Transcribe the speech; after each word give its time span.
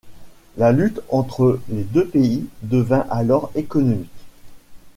La 0.57 0.71
lutte 0.71 0.99
entre 1.11 1.59
les 1.69 1.83
deux 1.83 2.07
pays 2.07 2.47
devint 2.63 3.05
alors 3.11 3.51
économique. 3.53 4.09